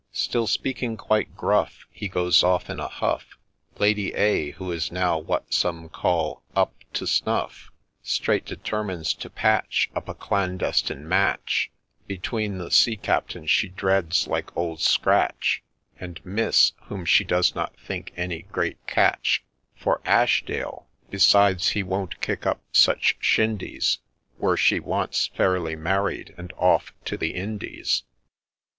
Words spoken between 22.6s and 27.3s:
such shindies Were she once fairly married and off to